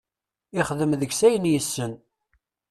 Ixdem 0.59 0.91
deg-s 0.99 1.21
ayen 1.27 1.49
yessen. 1.51 1.91